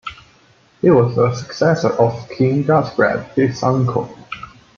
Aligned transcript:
He 0.81 0.89
was 0.89 1.15
the 1.15 1.31
successor 1.35 1.89
of 1.93 2.27
King 2.27 2.63
Gudfred, 2.63 3.35
his 3.35 3.61
uncle. 3.61 4.11